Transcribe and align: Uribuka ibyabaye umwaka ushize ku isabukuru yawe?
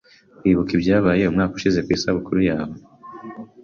Uribuka 0.43 0.71
ibyabaye 0.77 1.23
umwaka 1.25 1.53
ushize 1.57 1.79
ku 1.85 1.89
isabukuru 1.97 2.39
yawe? 2.49 2.75